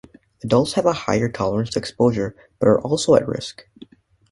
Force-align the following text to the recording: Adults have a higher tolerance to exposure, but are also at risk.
Adults 0.43 0.73
have 0.73 0.87
a 0.87 0.93
higher 0.93 1.29
tolerance 1.29 1.69
to 1.69 1.77
exposure, 1.79 2.35
but 2.57 2.67
are 2.67 2.81
also 2.81 3.13
at 3.13 3.27
risk. 3.27 3.67